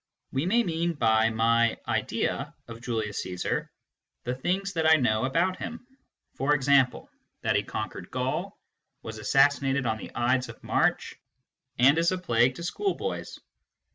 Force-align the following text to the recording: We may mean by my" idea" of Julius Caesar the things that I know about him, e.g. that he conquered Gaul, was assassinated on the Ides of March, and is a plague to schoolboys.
We 0.31 0.47
may 0.47 0.63
mean 0.63 0.93
by 0.93 1.29
my" 1.29 1.77
idea" 1.87 2.51
of 2.67 2.81
Julius 2.81 3.19
Caesar 3.21 3.71
the 4.23 4.33
things 4.33 4.73
that 4.73 4.89
I 4.89 4.95
know 4.95 5.25
about 5.25 5.57
him, 5.59 5.85
e.g. 5.91 6.71
that 7.43 7.55
he 7.55 7.61
conquered 7.61 8.09
Gaul, 8.09 8.57
was 9.03 9.19
assassinated 9.19 9.85
on 9.85 9.99
the 9.99 10.09
Ides 10.17 10.49
of 10.49 10.63
March, 10.63 11.13
and 11.77 11.99
is 11.99 12.11
a 12.11 12.17
plague 12.17 12.55
to 12.55 12.63
schoolboys. 12.63 13.37